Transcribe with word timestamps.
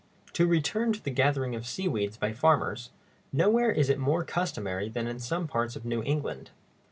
_]To 0.33 0.47
return 0.47 0.91
to 0.93 1.03
the 1.03 1.11
gathering 1.11 1.53
of 1.53 1.67
seaweeds 1.67 2.17
by 2.17 2.33
farmers, 2.33 2.89
nowhere 3.31 3.69
is 3.71 3.87
it 3.87 3.99
more 3.99 4.23
customary 4.23 4.89
than 4.89 5.05
in 5.05 5.19
some 5.19 5.47
parts 5.47 5.75
of 5.75 5.85
New 5.85 6.01
England. 6.01 6.49